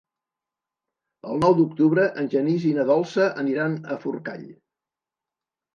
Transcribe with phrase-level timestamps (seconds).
[1.33, 4.53] El nou d'octubre en Genís i na Dolça aniran a Forcall.